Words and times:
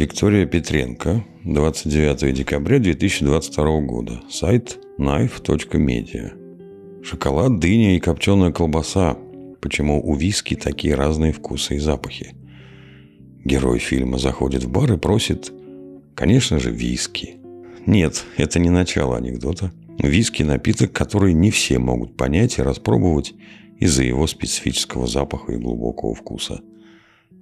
Виктория 0.00 0.46
Петренко, 0.46 1.26
29 1.44 2.34
декабря 2.34 2.78
2022 2.78 3.80
года. 3.82 4.22
Сайт 4.30 4.78
knife.media. 4.98 7.04
Шоколад, 7.04 7.58
дыня 7.58 7.94
и 7.94 8.00
копченая 8.00 8.50
колбаса. 8.50 9.18
Почему 9.60 10.00
у 10.02 10.14
виски 10.14 10.54
такие 10.54 10.94
разные 10.94 11.34
вкусы 11.34 11.76
и 11.76 11.78
запахи? 11.78 12.34
Герой 13.44 13.78
фильма 13.78 14.16
заходит 14.16 14.64
в 14.64 14.70
бар 14.70 14.94
и 14.94 14.96
просит, 14.96 15.52
конечно 16.14 16.58
же, 16.58 16.70
виски. 16.70 17.36
Нет, 17.84 18.24
это 18.38 18.58
не 18.58 18.70
начало 18.70 19.18
анекдота. 19.18 19.70
Виски– 19.98 20.42
напиток, 20.42 20.94
который 20.94 21.34
не 21.34 21.50
все 21.50 21.78
могут 21.78 22.16
понять 22.16 22.56
и 22.56 22.62
распробовать 22.62 23.34
из-за 23.78 24.04
его 24.04 24.26
специфического 24.26 25.06
запаха 25.06 25.52
и 25.52 25.58
глубокого 25.58 26.14
вкуса. 26.14 26.62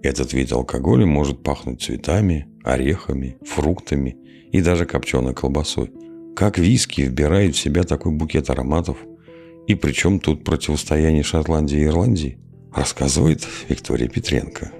Этот 0.02 0.32
вид 0.32 0.52
алкоголя 0.52 1.06
может 1.06 1.42
пахнуть 1.42 1.82
цветами, 1.82 2.46
орехами, 2.62 3.36
фруктами 3.44 4.16
и 4.52 4.60
даже 4.60 4.86
копченой 4.86 5.34
колбасой. 5.34 5.90
Как 6.36 6.58
виски 6.58 7.00
вбирает 7.00 7.56
в 7.56 7.58
себя 7.58 7.82
такой 7.82 8.12
букет 8.12 8.48
ароматов? 8.48 8.98
И 9.66 9.74
причем 9.74 10.20
тут 10.20 10.44
противостояние 10.44 11.24
Шотландии 11.24 11.78
и 11.78 11.84
Ирландии? 11.84 12.38
Рассказывает 12.72 13.46
Виктория 13.68 14.08
Петренко. 14.08 14.70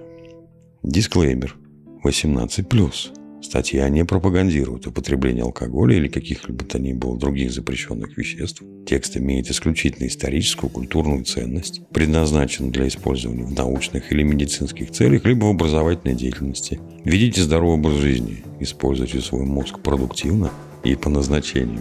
Дисклеймер. 0.82 1.56
18+. 2.04 3.17
Статья 3.48 3.88
не 3.88 4.05
пропагандирует 4.05 4.87
употребление 4.87 5.43
алкоголя 5.43 5.97
или 5.97 6.09
каких-либо 6.09 6.66
то 6.66 6.79
ни 6.79 6.93
было 6.93 7.19
других 7.19 7.51
запрещенных 7.51 8.19
веществ. 8.19 8.62
Текст 8.87 9.16
имеет 9.16 9.51
исключительно 9.51 10.07
историческую, 10.07 10.69
культурную 10.69 11.24
ценность, 11.24 11.80
предназначен 11.88 12.71
для 12.71 12.87
использования 12.88 13.45
в 13.45 13.55
научных 13.55 14.12
или 14.12 14.23
медицинских 14.23 14.91
целях, 14.91 15.24
либо 15.24 15.47
в 15.47 15.48
образовательной 15.48 16.15
деятельности. 16.15 16.79
Ведите 17.07 17.41
здоровый 17.41 17.79
образ 17.79 17.95
жизни, 17.95 18.45
используйте 18.60 19.23
свой 19.23 19.46
мозг 19.46 19.79
продуктивно 19.79 20.51
и 20.85 20.95
по 20.95 21.09
назначению. 21.09 21.80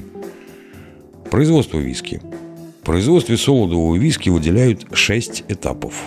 Производство 1.30 1.80
виски. 1.80 2.22
В 2.80 2.86
производстве 2.86 3.36
солодового 3.36 3.98
виски 3.98 4.30
выделяют 4.30 4.86
6 4.94 5.44
этапов. 5.50 6.02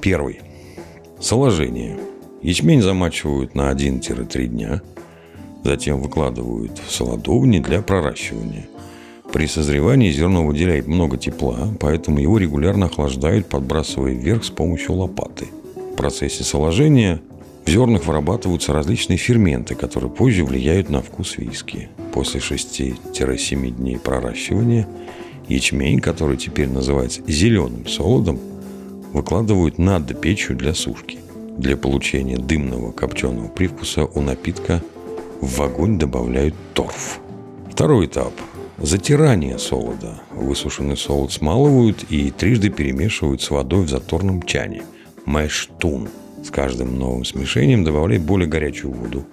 Первый. 0.00 0.40
Соложение. 1.20 1.98
Ячмень 2.40 2.80
замачивают 2.80 3.54
на 3.54 3.70
1-3 3.70 4.46
дня, 4.46 4.82
затем 5.64 6.00
выкладывают 6.00 6.80
в 6.84 6.92
солодовни 6.92 7.58
для 7.58 7.82
проращивания. 7.82 8.66
При 9.32 9.46
созревании 9.46 10.12
зерно 10.12 10.44
выделяет 10.44 10.86
много 10.86 11.16
тепла, 11.16 11.68
поэтому 11.80 12.18
его 12.18 12.36
регулярно 12.36 12.86
охлаждают, 12.86 13.46
подбрасывая 13.46 14.12
вверх 14.12 14.44
с 14.44 14.50
помощью 14.50 14.94
лопаты. 14.94 15.48
В 15.74 15.96
процессе 15.96 16.44
соложения 16.44 17.20
в 17.64 17.70
зернах 17.70 18.04
вырабатываются 18.04 18.72
различные 18.72 19.16
ферменты, 19.16 19.74
которые 19.74 20.10
позже 20.10 20.44
влияют 20.44 20.90
на 20.90 21.00
вкус 21.00 21.38
виски. 21.38 21.88
После 22.12 22.40
6-7 22.40 23.70
дней 23.70 23.98
проращивания 23.98 24.86
ячмень, 25.48 26.00
который 26.00 26.36
теперь 26.36 26.68
называется 26.68 27.22
зеленым 27.26 27.86
солодом, 27.86 28.38
выкладывают 29.12 29.78
над 29.78 30.20
печью 30.20 30.56
для 30.56 30.74
сушки. 30.74 31.18
Для 31.56 31.76
получения 31.76 32.36
дымного 32.36 32.92
копченого 32.92 33.48
привкуса 33.48 34.04
у 34.04 34.20
напитка 34.20 34.82
в 35.42 35.60
огонь 35.60 35.98
добавляют 35.98 36.54
торф. 36.72 37.18
Второй 37.68 38.06
этап– 38.06 38.32
затирание 38.78 39.58
солода. 39.58 40.22
Высушенный 40.30 40.96
солод 40.96 41.32
смалывают 41.32 42.04
и 42.10 42.30
трижды 42.30 42.70
перемешивают 42.70 43.42
с 43.42 43.50
водой 43.50 43.84
в 43.84 43.90
заторном 43.90 44.44
чане– 44.44 44.84
мэштун. 45.26 46.08
С 46.44 46.50
каждым 46.50 46.96
новым 46.96 47.24
смешением 47.24 47.82
добавляют 47.82 48.22
более 48.22 48.48
горячую 48.48 48.92
воду. 48.92 49.24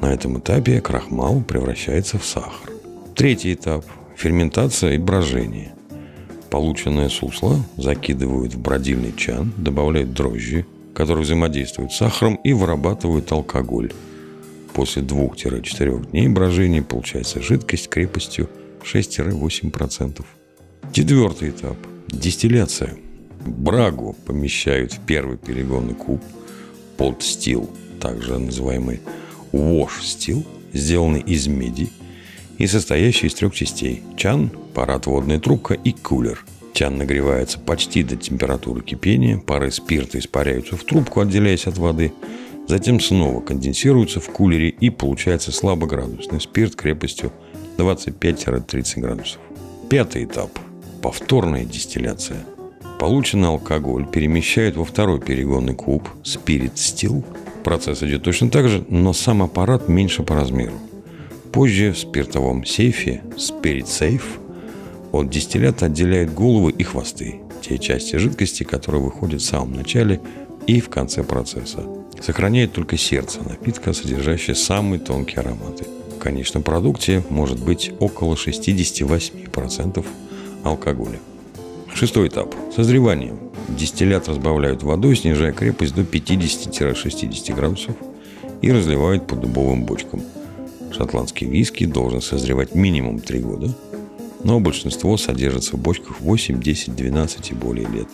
На 0.00 0.12
этом 0.12 0.38
этапе 0.38 0.80
крахмал 0.80 1.42
превращается 1.42 2.18
в 2.18 2.24
сахар. 2.24 2.72
Третий 3.14 3.52
этап– 3.52 3.84
ферментация 4.16 4.94
и 4.94 4.98
брожение. 4.98 5.74
Полученное 6.48 7.10
сусло 7.10 7.56
закидывают 7.76 8.54
в 8.54 8.58
бродильный 8.58 9.12
чан, 9.14 9.52
добавляют 9.58 10.14
дрожжи, 10.14 10.64
которые 10.94 11.24
взаимодействуют 11.24 11.92
с 11.92 11.98
сахаром 11.98 12.36
и 12.36 12.54
вырабатывают 12.54 13.30
алкоголь. 13.32 13.92
После 14.78 15.02
2-4 15.02 16.12
дней 16.12 16.28
брожения 16.28 16.82
получается 16.82 17.42
жидкость 17.42 17.88
крепостью 17.88 18.48
6-8%. 18.84 20.24
Четвертый 20.92 21.50
этап– 21.50 21.76
дистилляция. 22.06 22.94
Брагу 23.44 24.14
помещают 24.24 24.92
в 24.92 25.00
первый 25.00 25.36
перегонный 25.36 25.94
куб 25.94 26.22
под 26.96 27.24
стил, 27.24 27.68
также 28.00 28.38
называемый 28.38 29.00
wash 29.50 30.00
стил, 30.04 30.46
сделанный 30.72 31.22
из 31.22 31.48
меди 31.48 31.90
и 32.58 32.68
состоящий 32.68 33.26
из 33.26 33.34
трех 33.34 33.56
частей– 33.56 34.04
чан, 34.16 34.48
парат 34.74 35.06
водная 35.06 35.40
трубка 35.40 35.74
и 35.74 35.90
кулер– 35.90 36.44
Чан 36.78 36.96
нагревается 36.96 37.58
почти 37.58 38.04
до 38.04 38.14
температуры 38.14 38.82
кипения, 38.82 39.38
пары 39.38 39.72
спирта 39.72 40.20
испаряются 40.20 40.76
в 40.76 40.84
трубку, 40.84 41.20
отделяясь 41.20 41.66
от 41.66 41.76
воды, 41.76 42.12
затем 42.68 43.00
снова 43.00 43.40
конденсируются 43.40 44.20
в 44.20 44.28
кулере 44.30 44.68
и 44.68 44.90
получается 44.90 45.50
слабоградусный 45.50 46.40
спирт 46.40 46.76
крепостью 46.76 47.32
25-30 47.78 49.00
градусов. 49.00 49.40
Пятый 49.88 50.24
этап– 50.24 50.50
повторная 51.02 51.64
дистилляция. 51.64 52.38
Полученный 53.00 53.48
алкоголь 53.48 54.06
перемещают 54.06 54.76
во 54.76 54.84
второй 54.84 55.20
перегонный 55.20 55.74
куб– 55.74 56.08
спирит 56.22 56.78
стил. 56.78 57.24
Процесс 57.64 58.02
идет 58.02 58.22
точно 58.22 58.50
так 58.50 58.68
же, 58.68 58.84
но 58.88 59.12
сам 59.12 59.42
аппарат 59.42 59.88
меньше 59.88 60.22
по 60.22 60.34
размеру. 60.34 60.74
Позже 61.52 61.92
в 61.92 61.98
спиртовом 61.98 62.64
сейфе 62.64 63.22
Spirit 63.36 63.86
Safe 63.86 64.22
от 65.12 65.30
дистиллята 65.30 65.86
отделяют 65.86 66.34
головы 66.34 66.72
и 66.72 66.82
хвосты, 66.82 67.40
те 67.62 67.78
части 67.78 68.16
жидкости, 68.16 68.64
которые 68.64 69.02
выходят 69.02 69.40
в 69.40 69.44
самом 69.44 69.72
начале 69.72 70.20
и 70.66 70.80
в 70.80 70.90
конце 70.90 71.22
процесса. 71.22 71.97
Сохраняет 72.20 72.72
только 72.72 72.96
сердце 72.96 73.40
напитка, 73.42 73.92
содержащее 73.92 74.54
самые 74.56 75.00
тонкие 75.00 75.40
ароматы. 75.40 75.84
В 76.16 76.18
конечном 76.18 76.62
продукте 76.62 77.22
может 77.30 77.62
быть 77.62 77.92
около 78.00 78.34
68% 78.34 80.04
алкоголя. 80.64 81.18
Шестой 81.94 82.28
этап. 82.28 82.54
Созревание. 82.74 83.34
Дистиллят 83.68 84.28
разбавляют 84.28 84.82
водой, 84.82 85.16
снижая 85.16 85.52
крепость 85.52 85.94
до 85.94 86.02
50-60 86.02 87.54
градусов 87.54 87.94
и 88.62 88.72
разливают 88.72 89.26
по 89.26 89.36
дубовым 89.36 89.84
бочкам. 89.84 90.22
Шотландский 90.92 91.46
виски 91.46 91.86
должен 91.86 92.20
созревать 92.20 92.74
минимум 92.74 93.20
3 93.20 93.40
года– 93.40 93.74
но 94.44 94.60
большинство 94.60 95.16
содержится 95.16 95.76
в 95.76 95.80
бочках 95.80 96.20
8, 96.20 96.60
10, 96.60 96.94
12 96.94 97.50
и 97.50 97.54
более 97.54 97.88
лет. 97.88 98.08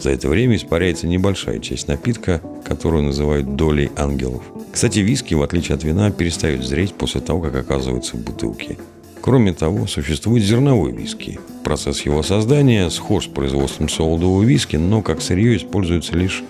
За 0.00 0.10
это 0.10 0.28
время 0.28 0.56
испаряется 0.56 1.06
небольшая 1.06 1.58
часть 1.58 1.88
напитка, 1.88 2.40
которую 2.64 3.02
называют 3.02 3.56
долей 3.56 3.90
ангелов. 3.96 4.42
Кстати, 4.72 5.00
виски, 5.00 5.34
в 5.34 5.42
отличие 5.42 5.74
от 5.74 5.84
вина, 5.84 6.10
перестают 6.10 6.64
зреть 6.64 6.94
после 6.94 7.20
того, 7.20 7.40
как 7.40 7.56
оказываются 7.56 8.16
в 8.16 8.20
бутылке. 8.20 8.78
Кроме 9.20 9.52
того, 9.52 9.86
существует 9.86 10.44
зерновой 10.44 10.92
виски. 10.92 11.40
Процесс 11.64 12.02
его 12.02 12.22
создания 12.22 12.88
схож 12.90 13.24
с 13.24 13.28
производством 13.28 13.88
солодового 13.88 14.42
виски, 14.42 14.76
но 14.76 15.02
как 15.02 15.20
сырье 15.20 15.56
используется 15.56 16.16
лишь 16.16 16.44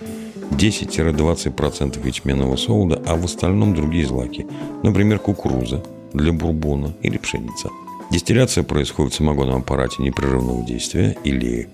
10-20% 0.50 2.06
ячменного 2.06 2.56
солода, 2.56 3.02
а 3.06 3.16
в 3.16 3.24
остальном 3.24 3.74
другие 3.74 4.06
злаки, 4.06 4.46
например, 4.82 5.18
кукуруза 5.18 5.82
для 6.12 6.32
бурбона 6.32 6.92
или 7.02 7.18
пшеница– 7.18 7.70
Дистилляция 8.10 8.64
происходит 8.64 9.12
в 9.12 9.16
самогонном 9.16 9.60
аппарате 9.60 10.02
непрерывного 10.02 10.64
действия 10.64 11.14
или 11.24 11.68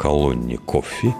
колонне 0.00 0.56
кофе, 0.56 1.14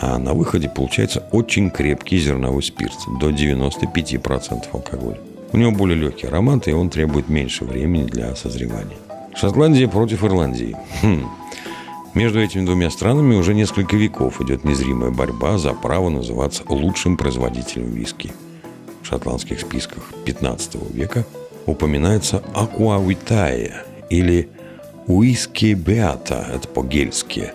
а 0.00 0.18
на 0.18 0.32
выходе 0.32 0.68
получается 0.68 1.28
очень 1.32 1.70
крепкий 1.70 2.18
зерновой 2.18 2.62
спирт, 2.62 2.96
до 3.20 3.30
95% 3.30 4.64
алкоголя. 4.72 5.18
У 5.52 5.56
него 5.56 5.72
более 5.72 5.98
легкий 5.98 6.26
аромат, 6.26 6.68
и 6.68 6.72
он 6.72 6.88
требует 6.88 7.28
меньше 7.28 7.64
времени 7.64 8.04
для 8.04 8.34
созревания. 8.34 8.96
Шотландия 9.34 9.88
против 9.88 10.24
Ирландии. 10.24 10.76
Хм. 11.02 11.26
Между 12.14 12.40
этими 12.40 12.64
двумя 12.64 12.90
странами 12.90 13.34
уже 13.34 13.54
несколько 13.54 13.96
веков 13.96 14.40
идет 14.40 14.64
незримая 14.64 15.10
борьба 15.10 15.58
за 15.58 15.72
право 15.74 16.08
называться 16.08 16.62
лучшим 16.68 17.16
производителем 17.16 17.92
виски. 17.92 18.32
В 19.02 19.06
шотландских 19.06 19.60
списках 19.60 20.02
15 20.24 20.76
века– 20.94 21.24
упоминается 21.68 22.42
акуавитая 22.54 23.84
или 24.08 24.48
уиски 25.06 25.74
беата, 25.74 26.46
это 26.54 26.66
по-гельски, 26.66 27.52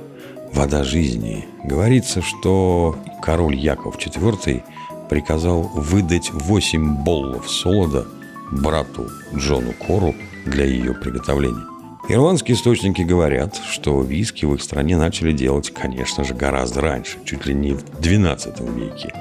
вода 0.54 0.84
жизни. 0.84 1.46
Говорится, 1.64 2.22
что 2.22 2.96
король 3.22 3.56
Яков 3.56 3.98
IV 3.98 4.64
приказал 5.10 5.62
выдать 5.62 6.32
8 6.32 7.04
боллов 7.04 7.50
солода 7.50 8.06
брату 8.52 9.08
Джону 9.36 9.74
Кору 9.74 10.16
для 10.46 10.66
ее 10.66 10.94
приготовления. 10.94 11.66
Ирландские 12.10 12.56
источники 12.56 13.02
говорят, 13.02 13.60
что 13.70 14.02
виски 14.02 14.46
в 14.46 14.54
их 14.56 14.62
стране 14.62 14.98
начали 14.98 15.32
делать, 15.32 15.72
конечно 15.72 16.24
же, 16.24 16.34
гораздо 16.34 16.82
раньше, 16.82 17.18
чуть 17.24 17.46
ли 17.46 17.54
не 17.54 17.74
в 17.74 17.84
XII 18.02 18.76
веке. 18.78 19.14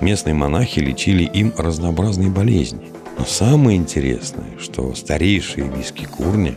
Местные 0.00 0.34
монахи 0.34 0.80
лечили 0.80 1.24
им 1.24 1.52
разнообразные 1.56 2.30
болезни. 2.30 2.92
Но 3.18 3.24
самое 3.24 3.76
интересное, 3.76 4.58
что 4.58 4.94
старейшие 4.94 5.68
виски 5.68 6.04
Курни 6.06 6.56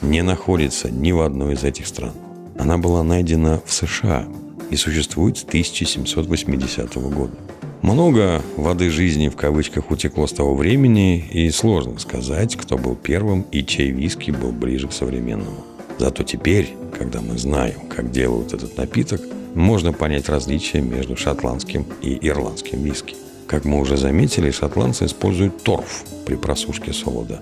не 0.00 0.22
находится 0.22 0.90
ни 0.90 1.12
в 1.12 1.20
одной 1.20 1.54
из 1.54 1.64
этих 1.64 1.86
стран. 1.86 2.12
Она 2.58 2.78
была 2.78 3.02
найдена 3.02 3.60
в 3.64 3.72
США 3.72 4.26
и 4.70 4.76
существует 4.76 5.38
с 5.38 5.44
1780 5.44 6.94
года. 6.94 7.34
Много 7.82 8.40
воды 8.56 8.88
жизни 8.88 9.28
в 9.28 9.36
кавычках 9.36 9.90
утекло 9.90 10.26
с 10.26 10.32
того 10.32 10.54
времени, 10.54 11.18
и 11.30 11.50
сложно 11.50 11.98
сказать, 11.98 12.56
кто 12.56 12.78
был 12.78 12.96
первым 12.96 13.42
и 13.52 13.62
чей 13.62 13.90
виски 13.90 14.30
был 14.30 14.52
ближе 14.52 14.88
к 14.88 14.92
современному. 14.92 15.64
Зато 15.98 16.22
теперь, 16.22 16.74
когда 16.98 17.20
мы 17.20 17.36
знаем, 17.36 17.80
как 17.94 18.10
делают 18.10 18.54
этот 18.54 18.76
напиток, 18.78 19.20
можно 19.54 19.92
понять 19.92 20.28
различия 20.28 20.80
между 20.80 21.16
шотландским 21.16 21.86
и 22.00 22.18
ирландским 22.26 22.82
виски. 22.82 23.14
Как 23.46 23.64
мы 23.64 23.78
уже 23.78 23.96
заметили, 23.96 24.50
шотландцы 24.50 25.04
используют 25.04 25.62
торф 25.62 26.04
при 26.24 26.36
просушке 26.36 26.92
солода. 26.92 27.40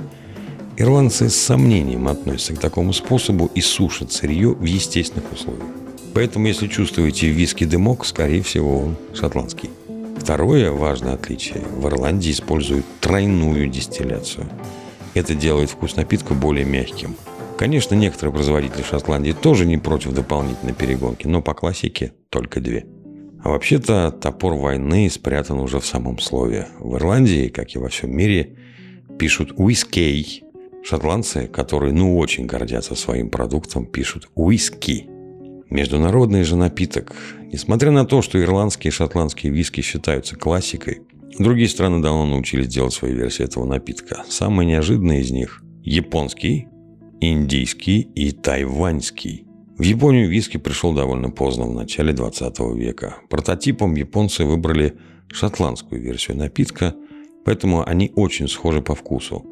Ирландцы 0.78 1.28
с 1.28 1.36
сомнением 1.36 2.08
относятся 2.08 2.54
к 2.54 2.58
такому 2.58 2.94
способу 2.94 3.50
и 3.54 3.60
сушат 3.60 4.10
сырье 4.10 4.48
в 4.48 4.64
естественных 4.64 5.30
условиях. 5.30 5.66
Поэтому, 6.14 6.46
если 6.46 6.66
чувствуете 6.66 7.28
виски 7.28 7.64
дымок, 7.64 8.06
скорее 8.06 8.42
всего, 8.42 8.78
он 8.78 8.96
шотландский. 9.14 9.70
Второе 10.16 10.70
важное 10.70 11.14
отличие. 11.14 11.62
В 11.76 11.86
Ирландии 11.88 12.30
используют 12.30 12.86
тройную 13.00 13.68
дистилляцию. 13.68 14.48
Это 15.14 15.34
делает 15.34 15.70
вкус 15.70 15.96
напитка 15.96 16.32
более 16.32 16.64
мягким. 16.64 17.16
Конечно, 17.58 17.94
некоторые 17.94 18.32
производители 18.32 18.82
Шотландии 18.82 19.32
тоже 19.32 19.66
не 19.66 19.76
против 19.76 20.12
дополнительной 20.12 20.72
перегонки, 20.72 21.26
но 21.26 21.42
по 21.42 21.54
классике 21.54 22.12
только 22.30 22.60
две. 22.60 22.86
А 23.44 23.50
вообще-то 23.50 24.10
топор 24.10 24.54
войны 24.54 25.10
спрятан 25.10 25.58
уже 25.58 25.80
в 25.80 25.86
самом 25.86 26.18
слове. 26.18 26.68
В 26.78 26.96
Ирландии, 26.96 27.48
как 27.48 27.74
и 27.74 27.78
во 27.78 27.88
всем 27.88 28.16
мире, 28.16 28.56
пишут 29.18 29.52
«уискей». 29.56 30.44
Шотландцы, 30.84 31.46
которые 31.46 31.92
ну 31.92 32.18
очень 32.18 32.46
гордятся 32.46 32.94
своим 32.94 33.30
продуктом, 33.30 33.86
пишут 33.86 34.28
«уиски». 34.34 35.06
Международный 35.70 36.42
же 36.42 36.56
напиток. 36.56 37.16
Несмотря 37.50 37.90
на 37.90 38.04
то, 38.04 38.20
что 38.20 38.42
ирландские 38.42 38.90
и 38.90 38.94
шотландские 38.94 39.52
виски 39.52 39.80
считаются 39.80 40.36
классикой, 40.36 41.00
другие 41.38 41.68
страны 41.68 42.02
давно 42.02 42.26
научились 42.26 42.66
делать 42.66 42.92
свои 42.92 43.14
версии 43.14 43.44
этого 43.44 43.64
напитка. 43.64 44.24
Самые 44.28 44.66
неожиданные 44.66 45.22
из 45.22 45.30
них– 45.30 45.62
японский, 45.82 46.68
индийский 47.20 48.00
и 48.00 48.32
тайваньский. 48.32 49.46
В 49.78 49.82
Японию 49.82 50.28
виски 50.28 50.58
пришел 50.58 50.92
довольно 50.92 51.30
поздно, 51.30 51.64
в 51.64 51.74
начале 51.74 52.12
20 52.12 52.58
века. 52.76 53.16
Прототипом 53.30 53.94
японцы 53.94 54.44
выбрали 54.44 54.98
шотландскую 55.28 56.02
версию 56.02 56.36
напитка, 56.36 56.94
поэтому 57.44 57.82
они 57.88 58.12
очень 58.14 58.48
схожи 58.48 58.82
по 58.82 58.94
вкусу. 58.94 59.46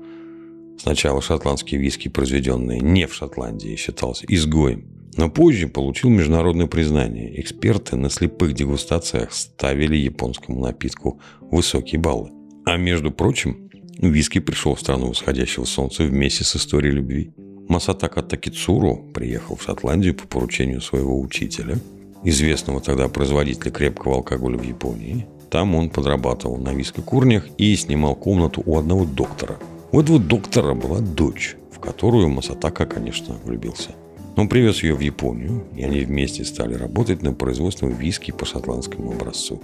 Сначала 0.81 1.21
шотландский 1.21 1.79
виски, 1.79 2.09
произведенный 2.09 2.81
не 2.81 3.07
в 3.07 3.15
Шотландии, 3.15 3.77
считался 3.77 4.25
изгоем– 4.29 4.85
но 5.17 5.29
позже 5.29 5.69
получил 5.69 6.11
международное 6.11 6.67
признание. 6.67 7.41
Эксперты 7.41 7.97
на 7.97 8.11
слепых 8.11 8.55
дегустациях 8.55 9.33
ставили 9.33 9.97
японскому 9.97 10.61
напитку 10.61 11.21
высокие 11.41 12.01
баллы. 12.01 12.31
А 12.65 12.77
между 12.77 13.11
прочим, 13.11 13.71
виски 13.99 14.39
пришел 14.39 14.75
в 14.75 14.81
страну 14.81 15.09
восходящего 15.09 15.65
солнца 15.65 16.05
вместе 16.05 16.45
с 16.45 16.57
историей 16.57 16.93
любви. 16.93 17.33
Масатака 17.69 18.23
Такицуру 18.23 19.11
приехал 19.15 19.57
в 19.57 19.63
Шотландию 19.63 20.15
по 20.15 20.27
поручению 20.27 20.81
своего 20.81 21.21
учителя, 21.21 21.79
известного 22.25 22.81
тогда 22.81 23.09
производителя 23.09 23.71
крепкого 23.71 24.17
алкоголя 24.17 24.59
в 24.59 24.63
Японии. 24.63 25.27
Там 25.51 25.75
он 25.75 25.91
подрабатывал 25.91 26.59
на 26.59 26.73
вискокурнях 26.73 27.49
и 27.59 27.75
снимал 27.75 28.15
комнату 28.15 28.63
у 28.65 28.79
одного 28.79 29.05
доктора. 29.05 29.59
У 29.93 30.01
этого 30.01 30.21
доктора 30.21 30.75
была 30.75 31.01
дочь, 31.01 31.57
в 31.73 31.81
которую 31.81 32.29
Масатака, 32.29 32.87
конечно, 32.87 33.35
влюбился. 33.45 33.91
Он 34.37 34.49
привез 34.49 34.83
ее 34.85 34.95
в 34.95 35.01
Японию, 35.01 35.65
и 35.77 35.83
они 35.83 36.01
вместе 36.01 36.45
стали 36.45 36.75
работать 36.75 37.23
над 37.23 37.37
производством 37.37 37.93
виски 37.93 38.31
по 38.31 38.45
шотландскому 38.45 39.11
образцу. 39.13 39.61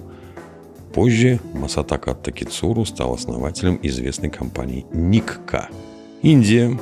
Позже 0.93 1.39
Масатака 1.55 2.15
Такицуру 2.15 2.85
стал 2.85 3.15
основателем 3.15 3.79
известной 3.83 4.31
компании 4.31 4.85
Никка. 4.93 5.69
Индия, 6.23 6.77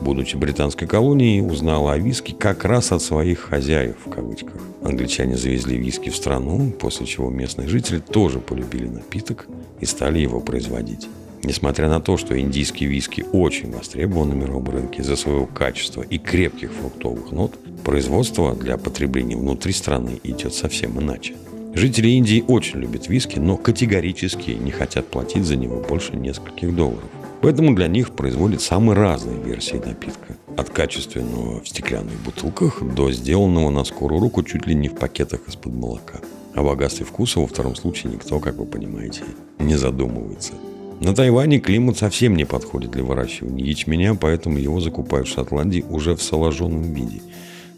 будучи 0.00 0.36
британской 0.36 0.86
колонией, 0.86 1.44
узнала 1.44 1.94
о 1.94 1.98
виске 1.98 2.34
как 2.34 2.64
раз 2.64 2.92
от 2.92 3.02
своих 3.02 3.40
хозяев, 3.40 3.96
в 4.04 4.10
кавычках. 4.10 4.60
Англичане 4.82 5.36
завезли 5.36 5.76
виски 5.76 6.10
в 6.10 6.16
страну, 6.16 6.70
после 6.70 7.06
чего 7.06 7.28
местные 7.28 7.66
жители 7.66 7.98
тоже 7.98 8.38
полюбили 8.38 8.86
напиток 8.86 9.48
и 9.80 9.86
стали 9.86 10.20
его 10.20 10.40
производить. 10.40 11.08
Несмотря 11.44 11.90
на 11.90 12.00
то, 12.00 12.16
что 12.16 12.38
индийские 12.40 12.88
виски 12.88 13.24
очень 13.32 13.70
востребованы 13.70 14.34
на 14.34 14.38
мировом 14.38 14.70
рынке 14.70 15.02
за 15.02 15.14
своего 15.14 15.44
качества 15.44 16.00
и 16.00 16.16
крепких 16.16 16.72
фруктовых 16.72 17.32
нот, 17.32 17.54
производство 17.84 18.54
для 18.54 18.78
потребления 18.78 19.36
внутри 19.36 19.74
страны 19.74 20.20
идет 20.22 20.54
совсем 20.54 20.98
иначе. 20.98 21.34
Жители 21.74 22.08
Индии 22.08 22.42
очень 22.48 22.78
любят 22.78 23.08
виски, 23.08 23.38
но 23.38 23.58
категорически 23.58 24.52
не 24.52 24.70
хотят 24.70 25.06
платить 25.06 25.44
за 25.44 25.56
него 25.56 25.84
больше 25.86 26.16
нескольких 26.16 26.74
долларов. 26.74 27.04
Поэтому 27.42 27.74
для 27.74 27.88
них 27.88 28.12
производят 28.12 28.62
самые 28.62 28.96
разные 28.96 29.38
версии 29.42 29.76
напитка. 29.76 30.36
От 30.56 30.70
качественного 30.70 31.60
в 31.60 31.68
стеклянных 31.68 32.18
бутылках 32.24 32.82
до 32.82 33.12
сделанного 33.12 33.68
на 33.68 33.84
скорую 33.84 34.22
руку 34.22 34.42
чуть 34.44 34.66
ли 34.66 34.74
не 34.74 34.88
в 34.88 34.94
пакетах 34.94 35.40
из-под 35.46 35.74
молока. 35.74 36.20
О 36.54 36.62
богатстве 36.62 37.04
вкуса 37.04 37.40
во 37.40 37.46
втором 37.46 37.74
случае 37.74 38.14
никто, 38.14 38.40
как 38.40 38.56
вы 38.56 38.64
понимаете, 38.64 39.24
не 39.58 39.74
задумывается. 39.74 40.54
На 41.00 41.14
Тайване 41.14 41.58
климат 41.58 41.98
совсем 41.98 42.36
не 42.36 42.44
подходит 42.44 42.92
для 42.92 43.02
выращивания 43.02 43.64
ячменя, 43.64 44.14
поэтому 44.14 44.58
его 44.58 44.80
закупают 44.80 45.28
в 45.28 45.32
Шотландии 45.32 45.84
уже 45.88 46.14
в 46.14 46.22
соложенном 46.22 46.94
виде. 46.94 47.20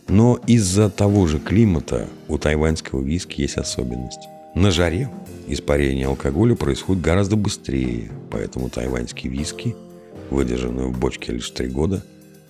Но 0.08 0.38
из-за 0.46 0.90
того 0.90 1.26
же 1.26 1.40
климата 1.40 2.08
у 2.28 2.38
тайваньского 2.38 3.02
виски 3.02 3.40
есть 3.40 3.56
особенность. 3.56 4.20
На 4.54 4.70
жаре 4.70 5.10
испарение 5.48 6.06
алкоголя 6.06 6.54
происходит 6.54 7.02
гораздо 7.02 7.36
быстрее, 7.36 8.10
поэтому 8.30 8.68
тайваньский 8.68 9.28
виски, 9.28 9.74
выдержанный 10.30 10.86
в 10.86 10.98
бочке 10.98 11.32
лишь 11.32 11.50
3 11.50 11.68
года, 11.68 12.04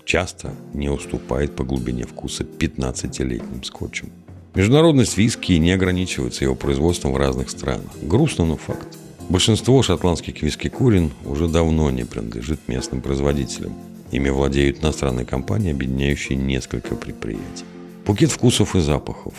часто 0.04 0.52
не 0.74 0.88
уступает 0.88 1.56
по 1.56 1.64
глубине 1.64 2.04
вкуса 2.04 2.44
15-летним 2.44 3.64
скотчем. 3.64 4.10
Международность 4.54 5.16
виски 5.16 5.52
не 5.52 5.72
ограничивается 5.72 6.44
его 6.44 6.54
производством 6.54 7.12
в 7.12 7.16
разных 7.16 7.50
странах. 7.50 7.90
Грустно, 8.02 8.44
но 8.44 8.56
факт. 8.56 8.98
Большинство 9.28 9.82
шотландских 9.82 10.40
виски-курин 10.42 11.10
уже 11.24 11.48
давно 11.48 11.90
не 11.90 12.04
принадлежит 12.04 12.60
местным 12.68 13.00
производителям. 13.00 13.74
Ими 14.12 14.28
владеют 14.28 14.84
иностранные 14.84 15.26
компании, 15.26 15.72
объединяющие 15.72 16.38
несколько 16.38 16.94
предприятий. 16.94 17.64
Букет 18.06 18.30
вкусов 18.30 18.76
и 18.76 18.80
запахов. 18.80 19.34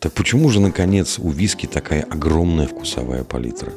Так 0.00 0.14
почему 0.14 0.48
же, 0.48 0.60
наконец, 0.60 1.20
у 1.20 1.30
виски 1.30 1.66
такая 1.66 2.02
огромная 2.02 2.66
вкусовая 2.66 3.22
палитра? 3.22 3.72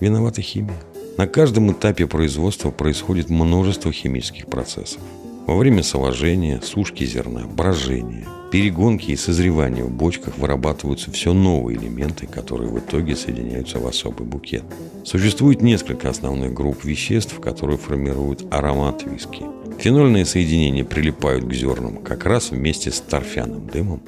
Виновата 0.00 0.40
химия. 0.40 0.80
На 1.18 1.26
каждом 1.26 1.70
этапе 1.70 2.06
производства 2.06 2.70
происходит 2.70 3.28
множество 3.28 3.92
химических 3.92 4.46
процессов. 4.46 5.02
Во 5.46 5.56
время 5.56 5.82
соложения, 5.82 6.60
сушки 6.62 7.04
зерна, 7.04 7.42
брожения, 7.46 8.26
перегонки 8.50 9.10
и 9.10 9.16
созревания 9.16 9.84
в 9.84 9.90
бочках 9.90 10.38
вырабатываются 10.38 11.10
все 11.10 11.34
новые 11.34 11.78
элементы, 11.78 12.26
которые 12.26 12.70
в 12.70 12.78
итоге 12.78 13.14
соединяются 13.14 13.78
в 13.78 13.86
особый 13.86 14.26
букет. 14.26 14.62
Существует 15.04 15.60
несколько 15.60 16.08
основных 16.08 16.54
групп 16.54 16.82
веществ, 16.84 17.38
которые 17.40 17.76
формируют 17.76 18.46
аромат 18.50 19.04
виски. 19.04 19.42
Фенольные 19.78 20.24
соединения 20.24 20.84
прилипают 20.84 21.44
к 21.44 21.52
зернам 21.52 21.98
как 21.98 22.24
раз 22.24 22.50
вместе 22.50 22.90
с 22.90 23.00
торфяным 23.02 23.66
дымом 23.66 24.00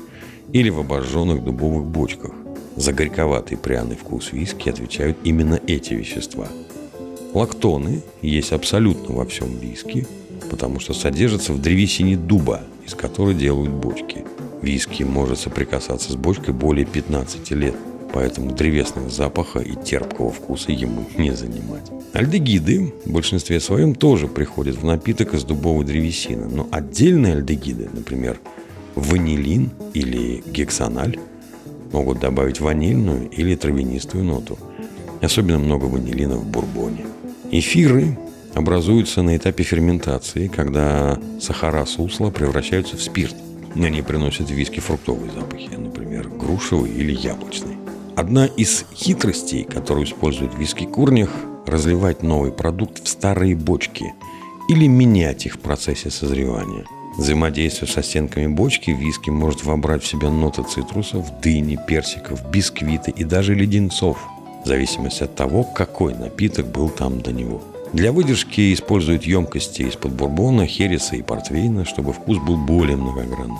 или 0.55 0.71
в 0.71 0.81
обожженных 0.81 1.45
дубовых 1.45 1.85
бочках. 1.85 2.33
За 2.77 2.95
горьковатый 2.95 3.59
пряный 3.59 3.97
вкус 3.97 4.33
виски 4.33 4.71
отвечают 4.71 5.19
именно 5.23 5.61
эти 5.67 5.93
вещества. 5.93 6.49
Лактоны 7.35 8.03
есть 8.23 8.53
абсолютно 8.53 9.15
во 9.15 9.27
всем 9.27 9.59
виски, 9.59 10.07
потому 10.51 10.81
что 10.81 10.95
содержится 10.95 11.53
в 11.53 11.61
древесине 11.61 12.17
дуба, 12.17 12.63
из 12.87 12.95
которой 12.95 13.35
делают 13.35 13.73
бочки. 13.73 14.25
Виски 14.63 15.03
может 15.03 15.39
соприкасаться 15.39 16.13
с 16.13 16.17
бочкой 16.17 16.55
более 16.55 16.87
15 16.87 17.51
лет, 17.53 17.75
поэтому 18.13 18.53
древесного 18.53 19.11
запаха 19.11 19.61
и 19.61 19.75
терпкого 19.75 20.31
вкуса 20.31 20.73
ему 20.73 21.05
не 21.17 21.33
занимать. 21.33 21.91
Альдегиды 22.13 22.95
в 23.05 23.11
большинстве 23.11 23.61
своем 23.61 23.95
тоже 23.95 24.27
приходят 24.27 24.77
в 24.77 24.85
напиток 24.85 25.35
из 25.35 25.45
дубовой 25.45 25.85
древесины, 25.85 26.47
но 26.47 26.67
отдельные 26.71 27.35
альдегиды, 27.35 27.91
например, 27.93 28.41
ванилин 28.95 29.71
или 29.93 30.43
гексаналь, 30.47 31.19
могут 31.93 32.21
добавить 32.21 32.61
ванильную 32.61 33.29
или 33.31 33.55
травянистую 33.55 34.25
ноту. 34.25 34.59
Особенно 35.21 35.59
много 35.59 35.85
ванилина 35.85 36.37
в 36.37 36.47
бурбоне. 36.47 37.07
Эфиры 37.51 38.19
образуются 38.57 39.23
на 39.23 39.37
этапе 39.37 39.63
ферментации, 39.63 40.49
когда 40.49 41.21
сахара 41.41 41.85
сусла 41.85 42.31
превращаются 42.31 42.97
в 42.97 43.03
спирт. 43.03 43.37
Они 43.75 44.01
приносят 44.01 44.49
в 44.49 44.55
виски 44.55 44.81
фруктовые 44.81 45.31
запахи, 45.31 45.69
например, 45.77 46.29
грушевый 46.29 46.91
или 46.91 47.13
яблочный. 47.13 47.77
Одна 48.17 48.47
из 48.47 48.87
хитростей, 48.95 49.65
которую 49.65 50.07
используют 50.07 50.59
виски-курнях, 50.59 51.29
разливать 51.67 52.23
новый 52.23 52.51
продукт 52.51 53.05
в 53.05 53.09
старые 53.09 53.55
бочки 53.55 54.15
или 54.71 54.87
менять 54.87 55.45
их 55.45 55.57
в 55.57 55.59
процессе 55.59 56.11
созревания. 56.11 56.87
Взаимодействуя 57.19 57.91
со 57.91 58.03
стенками 58.03 58.47
бочки, 58.47 58.91
виски 58.91 59.29
может 59.29 59.65
вобрать 59.65 60.03
в 60.03 60.07
себя 60.07 60.31
ноты 60.31 60.63
цитрусов, 60.63 61.41
дыни, 61.43 61.79
персиков, 61.87 62.51
бисквиты 62.51 63.11
и 63.11 63.25
даже 63.25 63.55
леденцов, 63.55 64.19
в 64.65 64.67
зависимости 64.67 65.25
от 65.25 65.35
того, 65.35 65.63
какой 65.63 66.15
напиток 66.15 66.67
был 66.69 66.89
там 66.89 67.21
до 67.21 67.33
него. 67.33 67.61
Для 67.93 68.13
выдержки 68.13 68.73
используют 68.73 69.25
емкости 69.25 69.83
из-под 69.83 70.13
бурбона, 70.13 70.67
хереса 70.67 71.17
и 71.17 71.23
портвейна, 71.23 71.85
чтобы 71.85 72.13
вкус 72.13 72.39
был 72.39 72.57
более 72.57 72.97
многогранным. 72.97 73.59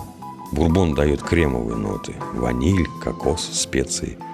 Бурбон 0.51 0.95
дает 0.95 1.21
кремовые 1.21 1.77
ноты– 1.77 2.13
ваниль, 2.33 2.87
кокос, 3.03 3.49
специи– 3.53 4.17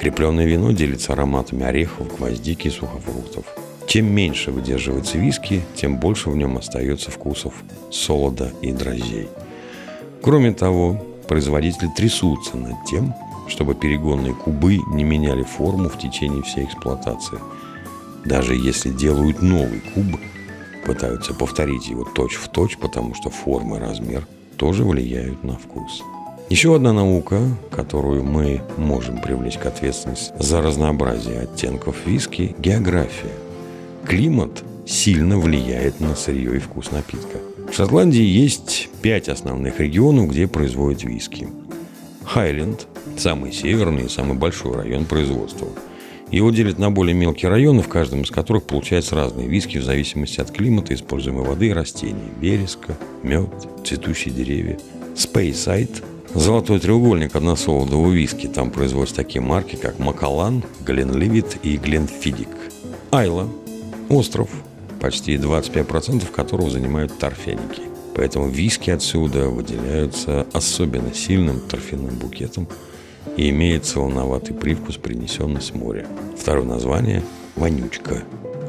Крепленное 0.00 0.46
вино 0.46 0.72
делится 0.72 1.12
ароматами 1.12 1.62
орехов, 1.62 2.16
гвоздики 2.16 2.68
и 2.68 2.70
сухофруктов. 2.70 3.44
Чем 3.86 4.06
меньше 4.06 4.50
выдерживается 4.50 5.18
виски, 5.18 5.60
тем 5.74 5.98
больше 5.98 6.30
в 6.30 6.36
нем 6.38 6.56
остается 6.56 7.10
вкусов 7.10 7.52
солода 7.90 8.50
и 8.62 8.72
дрожжей. 8.72 9.28
Кроме 10.22 10.54
того, 10.54 11.04
производители 11.28 11.90
трясутся 11.94 12.56
над 12.56 12.82
тем, 12.86 13.14
чтобы 13.46 13.74
перегонные 13.74 14.32
кубы 14.32 14.78
не 14.90 15.04
меняли 15.04 15.42
форму 15.42 15.90
в 15.90 15.98
течение 15.98 16.42
всей 16.44 16.64
эксплуатации. 16.64 17.38
Даже 18.24 18.54
если 18.54 18.90
делают 18.90 19.42
новый 19.42 19.80
куб, 19.94 20.20
пытаются 20.84 21.34
повторить 21.34 21.88
его 21.88 22.04
точь-в-точь, 22.04 22.78
потому 22.78 23.14
что 23.14 23.30
форма 23.30 23.76
и 23.76 23.80
размер 23.80 24.26
тоже 24.56 24.84
влияют 24.84 25.42
на 25.44 25.56
вкус. 25.56 26.02
Еще 26.50 26.74
одна 26.74 26.92
наука, 26.92 27.40
которую 27.70 28.24
мы 28.24 28.60
можем 28.76 29.20
привлечь 29.20 29.56
к 29.56 29.66
ответственности 29.66 30.32
за 30.38 30.60
разнообразие 30.60 31.42
оттенков 31.42 31.96
виски– 32.04 32.56
география. 32.58 33.30
Климат 34.04 34.64
сильно 34.84 35.38
влияет 35.38 36.00
на 36.00 36.16
сырье 36.16 36.56
и 36.56 36.58
вкус 36.58 36.90
напитка. 36.90 37.38
В 37.70 37.74
Шотландии 37.76 38.24
есть 38.24 38.88
пять 39.00 39.28
основных 39.28 39.78
регионов, 39.78 40.30
где 40.30 40.48
производят 40.48 41.04
виски. 41.04 41.46
Хайленд– 42.24 42.88
самый 43.16 43.52
северный 43.52 44.06
и 44.06 44.08
самый 44.08 44.36
большой 44.36 44.74
район 44.74 45.04
производства. 45.04 45.68
Его 46.30 46.50
делят 46.50 46.78
на 46.78 46.90
более 46.90 47.14
мелкие 47.14 47.50
районы, 47.50 47.82
в 47.82 47.88
каждом 47.88 48.22
из 48.22 48.30
которых 48.30 48.64
получаются 48.64 49.16
разные 49.16 49.48
виски 49.48 49.78
в 49.78 49.84
зависимости 49.84 50.40
от 50.40 50.50
климата, 50.50 50.94
используемой 50.94 51.44
воды 51.44 51.68
и 51.68 51.72
растений– 51.72 52.30
вереска, 52.40 52.96
мед, 53.22 53.48
цветущие 53.84 54.32
деревья. 54.32 54.78
Спейсайд 55.16 56.02
Золотой 56.34 56.78
треугольник 56.78 57.34
односолодового 57.34 58.12
виски. 58.12 58.46
Там 58.46 58.70
производятся 58.70 59.16
такие 59.16 59.40
марки, 59.40 59.74
как 59.74 59.98
Макалан, 59.98 60.62
Гленливит 60.86 61.58
и 61.64 61.76
Гленфидик. 61.76 62.48
Айла– 63.10 63.48
остров, 64.08 64.48
почти 65.00 65.34
25% 65.34 66.30
которого 66.30 66.70
занимают 66.70 67.18
торфяники. 67.18 67.82
Поэтому 68.14 68.48
виски 68.48 68.90
отсюда 68.90 69.48
выделяются 69.48 70.46
особенно 70.52 71.12
сильным 71.12 71.58
торфяным 71.60 72.16
букетом 72.16 72.68
и 73.36 73.50
имеет 73.50 73.86
солоноватый 73.86 74.54
привкус, 74.54 74.96
принесенный 74.96 75.60
с 75.60 75.74
моря. 75.74 76.06
Второе 76.36 76.64
название– 76.64 77.22
вонючка. 77.56 78.22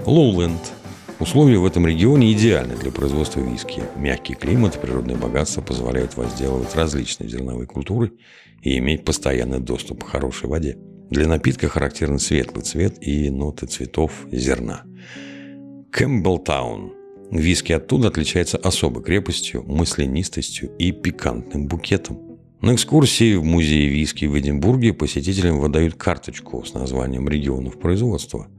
Лоуленд– 0.05 0.61
Условия 1.21 1.59
в 1.59 1.67
этом 1.67 1.85
регионе 1.85 2.31
идеальны 2.31 2.75
для 2.75 2.91
производства 2.91 3.41
виски. 3.41 3.83
Мягкий 3.95 4.33
климат 4.33 4.75
и 4.75 4.79
природное 4.79 5.15
богатство 5.15 5.61
позволяют 5.61 6.17
возделывать 6.17 6.73
различные 6.73 7.29
зерновые 7.29 7.67
культуры 7.67 8.13
и 8.63 8.79
иметь 8.79 9.05
постоянный 9.05 9.59
доступ 9.59 10.03
к 10.03 10.07
хорошей 10.07 10.49
воде. 10.49 10.79
Для 11.11 11.27
напитка 11.27 11.69
характерен 11.69 12.17
светлый 12.17 12.63
цвет 12.63 12.95
и 13.01 13.29
ноты 13.29 13.67
цветов 13.67 14.25
зерна. 14.31 14.81
Кэмпбеллтаун. 15.91 16.93
Виски 17.29 17.71
оттуда 17.71 18.07
отличается 18.07 18.57
особой 18.57 19.03
крепостью, 19.03 19.63
маслянистостью 19.67 20.75
и 20.79 20.91
пикантным 20.91 21.67
букетом. 21.67 22.30
На 22.61 22.75
экскурсии 22.75 23.33
в 23.33 23.43
музее 23.43 23.89
виски 23.89 24.25
в 24.25 24.37
Эдинбурге 24.37 24.93
посетителям 24.93 25.59
выдают 25.59 25.95
карточку 25.95 26.63
с 26.63 26.75
названием 26.75 27.27
регионов 27.27 27.79
производства. 27.79 28.49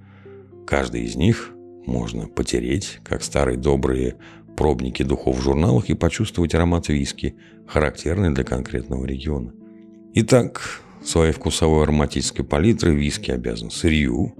Каждый 0.67 1.03
из 1.03 1.15
них 1.15 1.53
можно 1.87 2.27
потереть, 2.27 2.99
как 3.05 3.23
старые 3.23 3.57
добрые 3.57 4.17
пробники 4.57 5.05
духов 5.05 5.39
в 5.39 5.43
журналах 5.43 5.89
и 5.89 5.95
почувствовать 5.95 6.53
аромат 6.53 6.89
виски, 6.89 7.37
характерный 7.69 8.35
для 8.35 8.43
конкретного 8.43 9.05
региона. 9.05 9.53
Итак, 10.15 10.81
своей 11.05 11.33
вкусовой 11.33 11.85
ароматической 11.85 12.45
палитры 12.45 12.97
виски 12.97 13.31
обязан 13.31 13.71
сырью, 13.71 14.35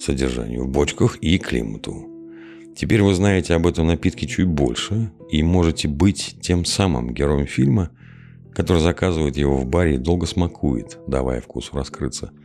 содержанию 0.00 0.64
в 0.64 0.70
бочках 0.70 1.18
и 1.20 1.38
климату. 1.38 2.04
Теперь 2.74 3.02
вы 3.02 3.14
знаете 3.14 3.54
об 3.54 3.68
этом 3.68 3.86
напитке 3.86 4.26
чуть 4.26 4.48
больше 4.48 5.12
и 5.30 5.44
можете 5.44 5.86
быть 5.86 6.38
тем 6.40 6.64
самым 6.64 7.14
героем 7.14 7.46
фильма, 7.46 7.90
который 8.54 8.82
заказывает 8.82 9.36
его 9.36 9.56
в 9.56 9.66
баре 9.66 9.96
и 9.96 9.98
долго 9.98 10.26
смакует, 10.26 10.98
давая 11.06 11.40
вкусу 11.40 11.76
раскрыться– 11.76 12.30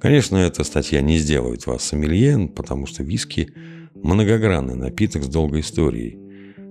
Конечно, 0.00 0.36
эта 0.36 0.62
статья 0.62 1.00
не 1.00 1.18
сделает 1.18 1.66
вас 1.66 1.82
сомелье, 1.82 2.48
потому 2.48 2.86
что 2.86 3.02
виски– 3.02 3.52
многогранный 3.94 4.76
напиток 4.76 5.24
с 5.24 5.26
долгой 5.26 5.60
историей, 5.60 6.18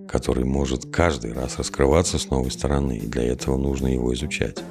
который 0.08 0.46
может 0.46 0.86
каждый 0.86 1.34
раз 1.34 1.58
раскрываться 1.58 2.20
с 2.20 2.30
новой 2.30 2.52
стороны, 2.52 2.98
и 2.98 3.06
для 3.06 3.24
этого 3.24 3.58
нужно 3.58 3.88
его 3.88 4.14
изучать. 4.14 4.64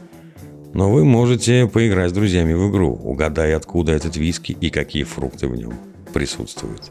Но 0.72 0.90
вы 0.90 1.04
можете 1.04 1.66
поиграть 1.66 2.10
с 2.10 2.14
друзьями 2.14 2.54
в 2.54 2.70
игру, 2.70 2.94
угадая, 2.94 3.56
откуда 3.58 3.92
этот 3.92 4.16
виски 4.16 4.56
и 4.58 4.70
какие 4.70 5.04
фрукты 5.04 5.48
в 5.48 5.56
нем 5.56 5.74
присутствуют. 6.14 6.90